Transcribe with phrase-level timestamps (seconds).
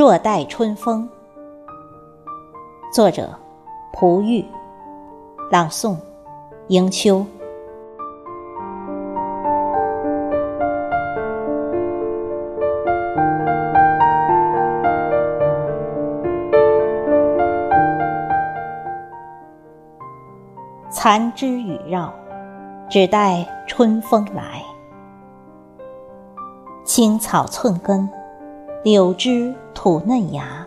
[0.00, 1.06] 若待春风。
[2.90, 3.28] 作者：
[3.92, 4.42] 蒲玉，
[5.50, 5.94] 朗诵：
[6.68, 7.22] 迎秋。
[20.88, 22.10] 残枝雨绕，
[22.88, 24.62] 只待春风来。
[26.86, 28.08] 青草寸根，
[28.82, 30.66] 柳枝吐嫩芽。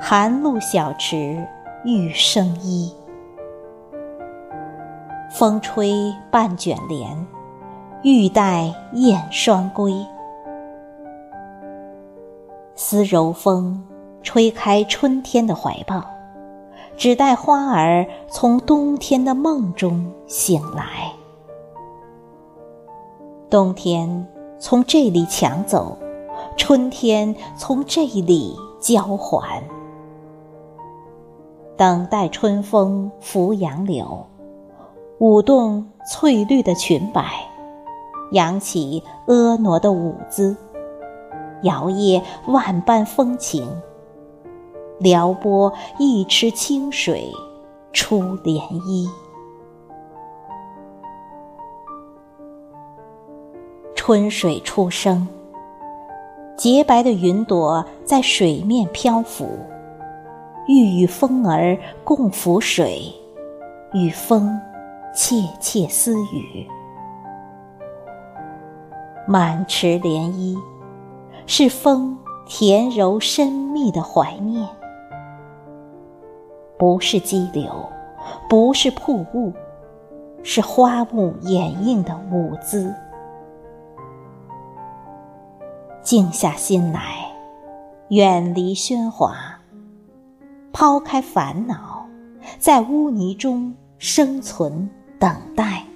[0.00, 1.46] 寒露小池
[1.84, 2.92] 玉生衣。
[5.30, 7.26] 风吹半卷帘，
[8.02, 9.94] 欲待燕双归。
[12.74, 13.86] 丝柔风，
[14.24, 16.02] 吹开春天的怀抱。
[16.96, 21.12] 只待花儿从冬天的梦中醒来，
[23.48, 24.26] 冬天
[24.58, 25.96] 从这里抢走，
[26.62, 29.60] 春天从这里交还。
[31.76, 34.24] 等待春风拂杨柳，
[35.18, 37.32] 舞动翠绿的裙摆，
[38.30, 40.56] 扬起婀娜的舞姿，
[41.64, 43.68] 摇曳万般风情。
[45.00, 47.28] 撩拨一池清水
[47.92, 49.10] 出涟漪，
[53.96, 55.26] 春水初生，
[56.62, 59.48] 洁白的云朵在水面漂浮，
[60.68, 63.12] 欲与风儿共浮水，
[63.92, 64.60] 与风
[65.12, 66.64] 窃窃私语。
[69.26, 70.56] 满池涟漪，
[71.46, 72.16] 是风
[72.46, 74.64] 甜柔深密的怀念。
[76.78, 77.72] 不是激流，
[78.48, 79.52] 不是瀑布，
[80.44, 82.94] 是花木掩映的舞姿。
[86.12, 87.32] 静下心来，
[88.10, 89.58] 远离喧哗，
[90.70, 92.06] 抛开烦恼，
[92.58, 95.86] 在污泥中生存，等待，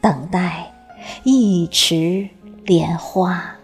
[0.00, 0.74] 等待
[1.22, 2.28] 一池
[2.64, 3.54] 莲花。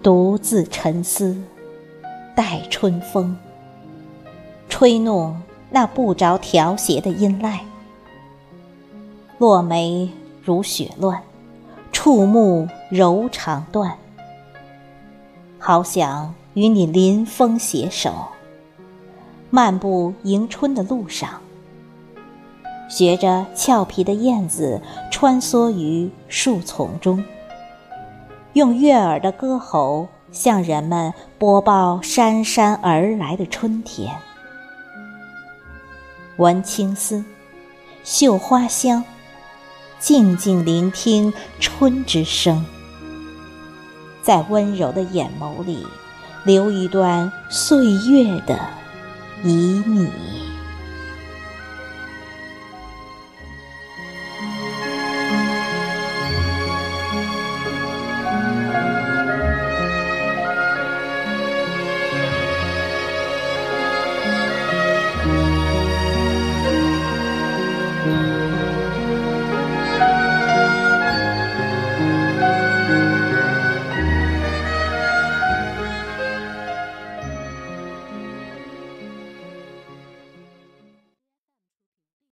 [0.00, 1.36] 独自沉思，
[2.36, 3.36] 待春风
[4.68, 7.58] 吹弄那不着调谐的音籁。
[9.38, 10.08] 落梅
[10.48, 11.22] 如雪乱，
[11.92, 13.98] 触目柔肠断。
[15.58, 18.28] 好想与你临风携手，
[19.50, 21.42] 漫步迎春的路上，
[22.88, 27.22] 学着俏皮的燕子穿梭于树丛中。
[28.54, 34.16] 用悦耳的歌喉向人们播报姗姗而来的春天。
[36.38, 37.22] 闻青丝，
[38.02, 39.04] 嗅花香，
[39.98, 42.64] 静静聆听春之声。
[44.22, 45.86] 在温柔的眼眸里
[46.44, 48.58] 留一段岁月的
[49.42, 50.10] 旖旎。
[68.10, 68.47] a